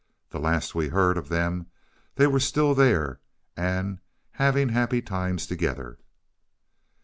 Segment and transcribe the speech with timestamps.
[0.31, 1.67] The last we heard of them,
[2.15, 3.19] they were still there
[3.55, 3.99] and
[4.31, 5.99] having happy times together.